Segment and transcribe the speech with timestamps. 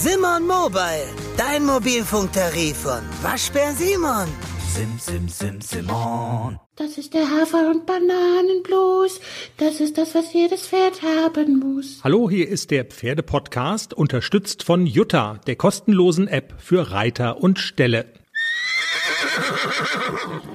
[0.00, 4.28] Simon Mobile, dein Mobilfunktarif von Waschbär Simon.
[4.72, 6.60] Sim, sim, sim, Simon.
[6.76, 9.18] Das ist der Hafer- und Bananenblues.
[9.56, 11.98] Das ist das, was jedes Pferd haben muss.
[12.04, 18.06] Hallo, hier ist der Pferdepodcast, unterstützt von Jutta, der kostenlosen App für Reiter und Ställe.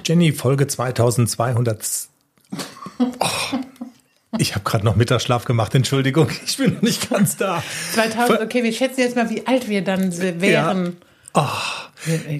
[0.06, 2.08] Jenny, Folge 2200.
[3.18, 3.58] Oh,
[4.38, 7.62] ich habe gerade noch Mittagsschlaf gemacht, Entschuldigung, ich bin noch nicht ganz da.
[7.92, 10.84] 2000, okay, wir schätzen jetzt mal, wie alt wir dann wären.
[10.84, 10.92] Ja.
[11.34, 11.48] Oh.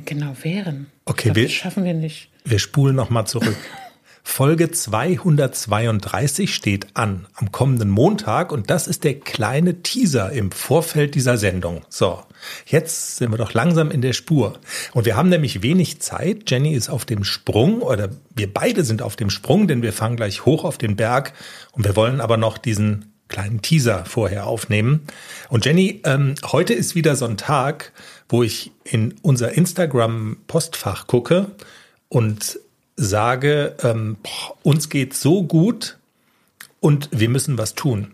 [0.04, 0.86] Genau, wären.
[1.04, 2.28] Okay, glaub, wir, das schaffen wir nicht.
[2.44, 3.56] Wir spulen nochmal zurück.
[4.26, 11.14] Folge 232 steht an am kommenden Montag und das ist der kleine Teaser im Vorfeld
[11.14, 11.82] dieser Sendung.
[11.88, 12.20] So,
[12.66, 14.58] jetzt sind wir doch langsam in der Spur.
[14.92, 16.50] Und wir haben nämlich wenig Zeit.
[16.50, 20.16] Jenny ist auf dem Sprung oder wir beide sind auf dem Sprung, denn wir fahren
[20.16, 21.34] gleich hoch auf den Berg
[21.72, 25.02] und wir wollen aber noch diesen kleinen Teaser vorher aufnehmen.
[25.48, 27.92] Und Jenny, ähm, heute ist wieder so ein Tag,
[28.28, 31.52] wo ich in unser Instagram-Postfach gucke
[32.08, 32.58] und
[32.96, 35.98] sage, ähm, boah, uns geht so gut
[36.80, 38.12] und wir müssen was tun.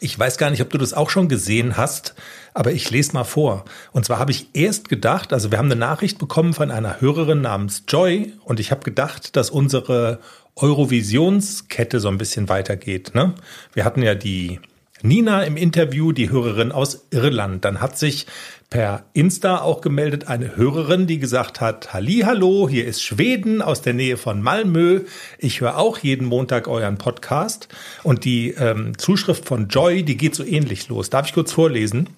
[0.00, 2.14] Ich weiß gar nicht, ob du das auch schon gesehen hast,
[2.52, 3.64] aber ich lese mal vor.
[3.92, 7.40] Und zwar habe ich erst gedacht, also wir haben eine Nachricht bekommen von einer Hörerin
[7.40, 10.20] namens Joy und ich habe gedacht, dass unsere
[10.56, 13.14] Eurovisionskette so ein bisschen weitergeht.
[13.14, 13.34] Ne?
[13.72, 14.60] Wir hatten ja die
[15.06, 17.64] Nina im Interview, die Hörerin aus Irland.
[17.64, 18.26] Dann hat sich
[18.70, 23.82] per Insta auch gemeldet eine Hörerin, die gesagt hat, Halli, hallo, hier ist Schweden aus
[23.82, 25.02] der Nähe von Malmö.
[25.38, 27.68] Ich höre auch jeden Montag euren Podcast.
[28.02, 31.10] Und die ähm, Zuschrift von Joy, die geht so ähnlich los.
[31.10, 32.08] Darf ich kurz vorlesen?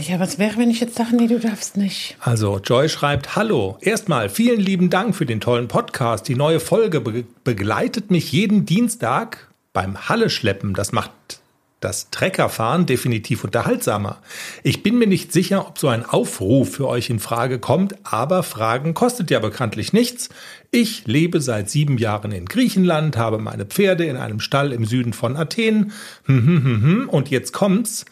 [0.00, 2.16] Ja, was wäre, wenn ich jetzt sage, nee, du darfst nicht?
[2.18, 6.26] Also, Joy schreibt, hallo, erstmal vielen lieben Dank für den tollen Podcast.
[6.26, 10.74] Die neue Folge be begleitet mich jeden Dienstag beim Halle schleppen.
[10.74, 11.12] Das macht
[11.84, 14.18] das Treckerfahren definitiv unterhaltsamer.
[14.62, 18.42] Ich bin mir nicht sicher, ob so ein Aufruf für euch in Frage kommt, aber
[18.42, 20.30] Fragen kostet ja bekanntlich nichts.
[20.70, 25.12] Ich lebe seit sieben Jahren in Griechenland, habe meine Pferde in einem Stall im Süden
[25.12, 25.92] von Athen.
[26.24, 28.06] Hm, hm, hm, und jetzt kommt's.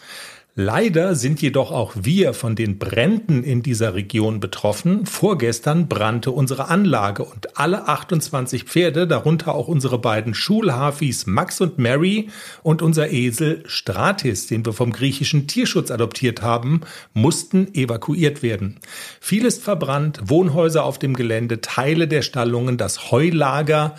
[0.55, 5.07] Leider sind jedoch auch wir von den Bränden in dieser Region betroffen.
[5.07, 11.79] Vorgestern brannte unsere Anlage und alle 28 Pferde, darunter auch unsere beiden Schulhafis Max und
[11.79, 12.29] Mary
[12.63, 16.83] und unser Esel Stratis, den wir vom griechischen Tierschutz adoptiert haben,
[17.15, 18.79] mussten evakuiert werden.
[19.21, 23.95] Vieles verbrannt, Wohnhäuser auf dem Gelände, Teile der Stallungen, das Heulager,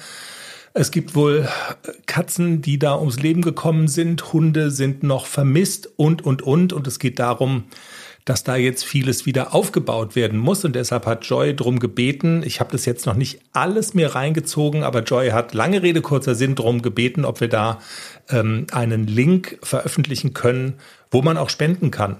[0.73, 1.47] es gibt wohl
[2.07, 4.34] Katzen, die da ums Leben gekommen sind.
[4.34, 6.73] Hunde sind noch vermisst und, und, und.
[6.73, 7.66] Und es geht darum,
[8.25, 10.66] dass da jetzt vieles wieder aufgebaut werden muss.
[10.66, 12.41] Und deshalb hat Joy drum gebeten.
[12.44, 16.34] Ich habe das jetzt noch nicht alles mir reingezogen, aber Joy hat lange Rede, kurzer
[16.34, 17.79] Sinn drum gebeten, ob wir da
[18.29, 20.75] ähm, einen Link veröffentlichen können,
[21.11, 22.17] wo man auch spenden kann.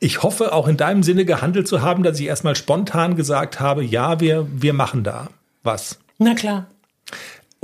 [0.00, 3.84] Ich hoffe, auch in deinem Sinne gehandelt zu haben, dass ich erstmal spontan gesagt habe,
[3.84, 5.28] ja, wir, wir machen da
[5.62, 5.98] was.
[6.18, 6.66] Na klar.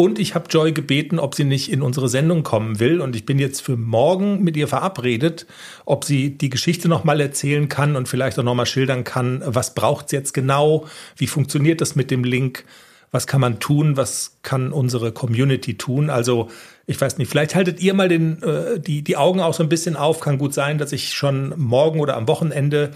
[0.00, 3.02] Und ich habe Joy gebeten, ob sie nicht in unsere Sendung kommen will.
[3.02, 5.46] Und ich bin jetzt für morgen mit ihr verabredet,
[5.84, 10.06] ob sie die Geschichte nochmal erzählen kann und vielleicht auch nochmal schildern kann, was braucht
[10.06, 10.86] es jetzt genau,
[11.16, 12.64] wie funktioniert das mit dem Link,
[13.10, 16.08] was kann man tun, was kann unsere Community tun.
[16.08, 16.48] Also
[16.86, 19.68] ich weiß nicht, vielleicht haltet ihr mal den, äh, die, die Augen auch so ein
[19.68, 20.20] bisschen auf.
[20.20, 22.92] Kann gut sein, dass ich schon morgen oder am Wochenende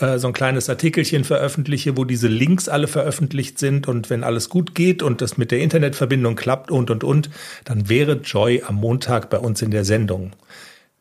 [0.00, 4.48] äh, so ein kleines Artikelchen veröffentliche, wo diese Links alle veröffentlicht sind und wenn alles
[4.48, 7.30] gut geht und das mit der Internetverbindung klappt und und und,
[7.64, 10.32] dann wäre Joy am Montag bei uns in der Sendung.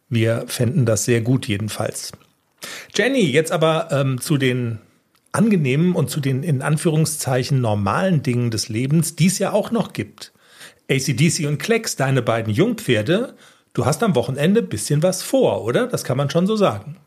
[0.09, 2.12] Wir fänden das sehr gut jedenfalls.
[2.96, 4.80] Jenny, jetzt aber ähm, zu den
[5.31, 9.94] angenehmen und zu den in Anführungszeichen normalen Dingen des Lebens, die es ja auch noch
[9.94, 10.34] gibt.
[10.90, 13.35] ACDC und Klecks, deine beiden Jungpferde,
[13.74, 15.88] du hast am Wochenende bisschen was vor, oder?
[15.88, 16.97] Das kann man schon so sagen.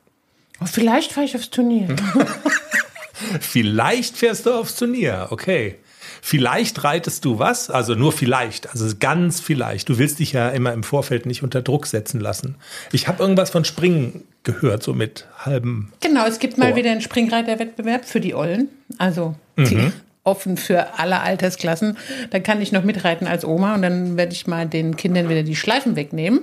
[0.60, 1.88] Oh, vielleicht fahre ich aufs Turnier.
[3.40, 5.76] vielleicht fährst du aufs Turnier, okay.
[6.22, 9.88] Vielleicht reitest du was, also nur vielleicht, also ganz vielleicht.
[9.88, 12.56] Du willst dich ja immer im Vorfeld nicht unter Druck setzen lassen.
[12.92, 15.92] Ich habe irgendwas von Springen gehört, so mit halbem.
[16.00, 16.76] Genau, es gibt mal Ohr.
[16.76, 18.68] wieder einen Springreiterwettbewerb für die Ollen,
[18.98, 19.92] also mhm.
[20.24, 21.96] offen für alle Altersklassen.
[22.30, 25.42] Da kann ich noch mitreiten als Oma und dann werde ich mal den Kindern wieder
[25.42, 26.42] die Schleifen wegnehmen.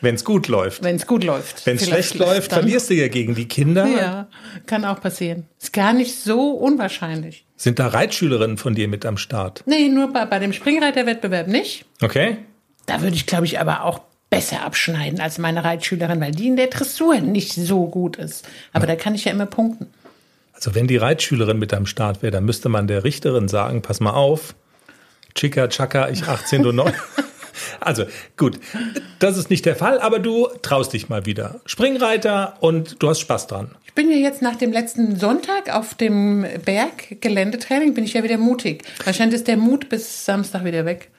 [0.00, 0.82] Wenn es gut läuft.
[0.82, 1.66] Wenn es gut läuft.
[1.66, 2.60] Wenn es schlecht läuft, dann.
[2.60, 3.86] verlierst du ja gegen die Kinder.
[3.86, 4.28] Ja,
[4.66, 5.46] kann auch passieren.
[5.60, 7.44] Ist gar nicht so unwahrscheinlich.
[7.56, 9.64] Sind da Reitschülerinnen von dir mit am Start?
[9.66, 11.84] Nee, nur bei, bei dem Springreiterwettbewerb nicht.
[12.00, 12.36] Okay.
[12.86, 14.00] Da würde ich, glaube ich, aber auch
[14.30, 18.48] besser abschneiden als meine Reitschülerin, weil die in der Dressur nicht so gut ist.
[18.72, 18.94] Aber ja.
[18.94, 19.88] da kann ich ja immer punkten.
[20.52, 24.00] Also wenn die Reitschülerin mit am Start wäre, dann müsste man der Richterin sagen, pass
[24.00, 24.54] mal auf,
[25.34, 26.92] Chica, Chaka, ich 18, du 9.
[27.80, 28.04] Also
[28.36, 28.58] gut,
[29.18, 31.60] das ist nicht der Fall, aber du traust dich mal wieder.
[31.66, 33.70] Springreiter und du hast Spaß dran.
[33.86, 38.22] Ich bin ja jetzt nach dem letzten Sonntag auf dem Berg Geländetraining, bin ich ja
[38.22, 38.84] wieder mutig.
[39.04, 41.10] Wahrscheinlich ist der Mut bis Samstag wieder weg.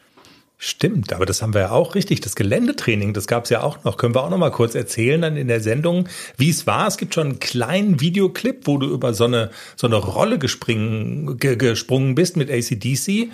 [0.62, 2.19] Stimmt, aber das haben wir ja auch richtig.
[2.19, 3.95] Das Geländetraining, das gab es ja auch noch.
[3.95, 6.86] Können wir auch noch mal kurz erzählen dann in der Sendung, wie es war.
[6.86, 11.38] Es gibt schon einen kleinen Videoclip, wo du über so eine, so eine Rolle gespringen,
[11.38, 13.30] gesprungen bist mit ACDC.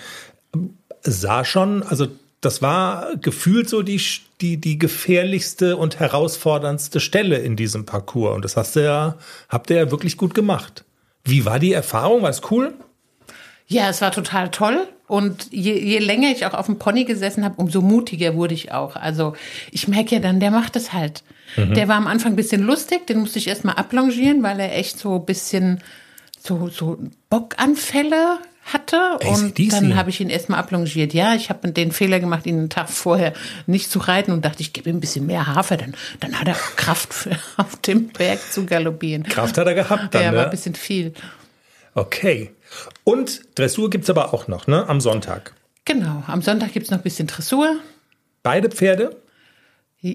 [1.02, 2.08] Sah schon, also
[2.46, 4.02] das war gefühlt so die,
[4.40, 8.36] die, die gefährlichste und herausforderndste Stelle in diesem Parcours.
[8.36, 9.16] Und das hast du ja,
[9.50, 10.86] habt ihr ja wirklich gut gemacht.
[11.24, 12.22] Wie war die Erfahrung?
[12.22, 12.74] War es cool?
[13.68, 14.88] Ja, es war total toll.
[15.08, 18.72] Und je, je länger ich auch auf dem Pony gesessen habe, umso mutiger wurde ich
[18.72, 18.96] auch.
[18.96, 19.34] Also
[19.72, 21.24] ich merke ja dann, der macht es halt.
[21.58, 21.74] Mhm.
[21.74, 24.98] Der war am Anfang ein bisschen lustig, den musste ich erstmal ablongieren, weil er echt
[24.98, 25.82] so ein bisschen
[26.40, 26.98] so, so
[27.30, 31.14] Bockanfälle hatte und dann habe ich ihn erstmal ablongiert.
[31.14, 33.34] Ja, ich habe den Fehler gemacht, ihn einen Tag vorher
[33.68, 36.48] nicht zu reiten und dachte, ich gebe ihm ein bisschen mehr Hafer, dann, dann hat
[36.48, 39.24] er Kraft für, auf dem Berg zu galoppieren.
[39.24, 40.38] Kraft hat er gehabt dann, Ja, ne?
[40.38, 41.14] war ein bisschen viel.
[41.94, 42.52] Okay.
[43.04, 44.88] Und Dressur gibt's aber auch noch, ne?
[44.90, 45.54] Am Sonntag.
[45.86, 47.78] Genau, am Sonntag gibt's noch ein bisschen Dressur.
[48.42, 49.16] Beide Pferde?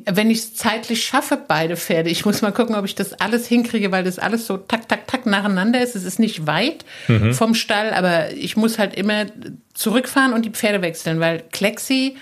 [0.09, 2.11] Wenn ich es zeitlich schaffe, beide Pferde.
[2.11, 5.07] Ich muss mal gucken, ob ich das alles hinkriege, weil das alles so tak, tak,
[5.09, 5.97] tak nacheinander ist.
[5.97, 7.35] Es ist nicht weit Mhm.
[7.35, 9.27] vom Stall, aber ich muss halt immer
[9.75, 12.17] zurückfahren und die Pferde wechseln, weil Klexi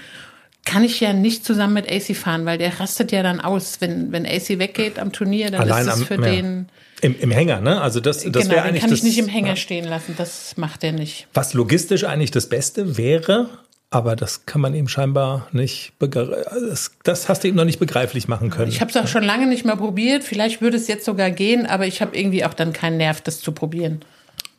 [0.65, 3.81] kann ich ja nicht zusammen mit AC fahren, weil der rastet ja dann aus.
[3.81, 6.21] Wenn, wenn AC weggeht am Turnier, dann Allein ist es am- für ja.
[6.21, 6.69] den.
[7.01, 7.81] Im, Im Hänger, ne?
[7.81, 10.15] Also das, das genau, wäre den eigentlich kann das, ich nicht im Hänger stehen lassen.
[10.19, 11.27] Das macht er nicht.
[11.33, 13.49] was logistisch eigentlich das Beste wäre,
[13.91, 17.79] aber das kann man ihm scheinbar nicht begre- das, das hast du ihm noch nicht
[17.79, 18.71] begreiflich machen können.
[18.71, 20.25] Ich habe es auch schon lange nicht mehr probiert.
[20.25, 23.41] Vielleicht würde es jetzt sogar gehen, aber ich habe irgendwie auch dann keinen Nerv, das
[23.41, 24.01] zu probieren.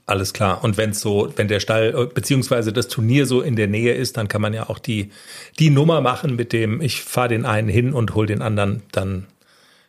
[0.08, 0.64] Alles klar.
[0.64, 4.18] Und wenn so, wenn der Stall äh, beziehungsweise das Turnier so in der Nähe ist,
[4.18, 5.12] dann kann man ja auch die
[5.60, 9.28] die Nummer machen mit dem ich fahre den einen hin und hol den anderen dann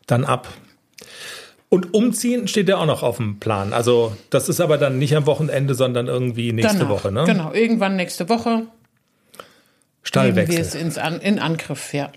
[0.06, 0.48] dann ab.
[1.70, 3.72] Und umziehen steht ja auch noch auf dem Plan.
[3.72, 6.90] Also das ist aber dann nicht am Wochenende, sondern irgendwie nächste Danach.
[6.90, 7.24] Woche, ne?
[7.24, 8.64] Genau, irgendwann nächste Woche
[10.10, 10.60] Stallwechsel.
[10.60, 12.10] es ins An in Angriff, ja.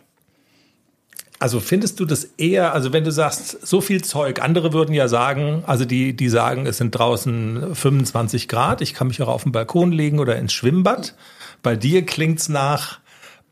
[1.38, 5.08] Also findest du das eher, also wenn du sagst, so viel Zeug, andere würden ja
[5.08, 9.44] sagen, also die, die sagen, es sind draußen 25 Grad, ich kann mich auch auf
[9.44, 11.16] den Balkon legen oder ins Schwimmbad.
[11.62, 13.00] Bei dir klingt's nach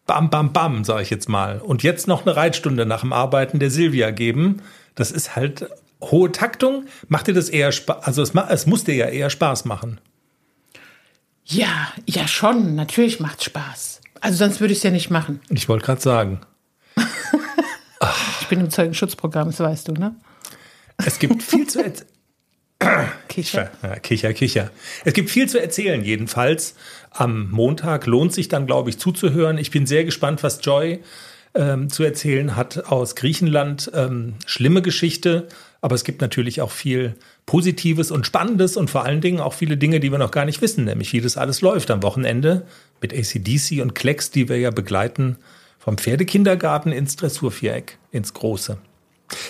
[0.07, 1.59] Bam, Bam, Bam, sage ich jetzt mal.
[1.59, 4.61] Und jetzt noch eine Reitstunde nach dem Arbeiten der Silvia geben.
[4.95, 5.69] Das ist halt
[6.01, 6.85] hohe Taktung.
[7.09, 8.03] Macht dir das eher Spaß?
[8.03, 10.01] Also es, es muss dir ja eher Spaß machen.
[11.45, 14.00] Ja, ja schon, natürlich macht Spaß.
[14.21, 15.41] Also sonst würde ich es ja nicht machen.
[15.49, 16.41] Ich wollte gerade sagen.
[18.41, 20.15] Ich bin im Zeugenschutzprogramm, das weißt du, ne?
[20.97, 22.07] Es gibt viel zu erzählen.
[23.27, 23.71] Kicher.
[24.01, 24.71] Kicher, kicher.
[25.05, 26.75] Es gibt viel zu erzählen, jedenfalls.
[27.11, 29.57] Am Montag lohnt sich dann, glaube ich, zuzuhören.
[29.57, 31.01] Ich bin sehr gespannt, was Joy
[31.53, 33.91] ähm, zu erzählen hat aus Griechenland.
[33.93, 35.47] Ähm, schlimme Geschichte,
[35.81, 37.15] aber es gibt natürlich auch viel
[37.47, 40.61] Positives und Spannendes und vor allen Dingen auch viele Dinge, die wir noch gar nicht
[40.61, 42.67] wissen, nämlich wie das alles läuft am Wochenende
[43.01, 45.37] mit ACDC und Klecks, die wir ja begleiten,
[45.79, 48.77] vom Pferdekindergarten ins Dressurviereck, ins Große.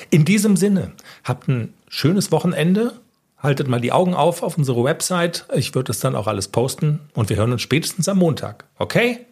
[0.09, 0.93] In diesem Sinne,
[1.23, 2.93] habt ein schönes Wochenende.
[3.37, 5.45] Haltet mal die Augen auf auf unsere Website.
[5.53, 8.65] Ich würde es dann auch alles posten und wir hören uns spätestens am Montag.
[8.77, 9.25] Okay?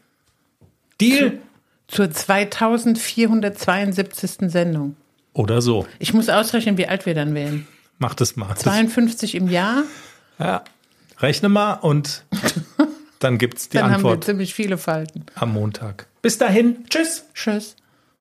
[1.00, 1.40] Deal?
[1.88, 4.52] Zur 2472.
[4.52, 4.96] Sendung.
[5.40, 5.88] Oder so.
[6.00, 7.66] Ich muss ausrechnen, wie alt wir dann wären.
[7.98, 8.50] Macht es mal.
[8.50, 9.84] Das, 52 im Jahr,
[10.38, 10.66] ja.
[11.20, 12.26] Rechne mal und
[13.20, 15.26] dann gibt's die dann haben wir Antwort ziemlich viele Falten.
[15.36, 16.08] am Montag.
[16.22, 16.84] Bis dahin.
[16.90, 17.24] Tschüss.
[17.34, 17.78] Tschüss.